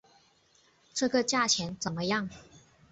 [0.95, 2.27] 这个价钱怎么样？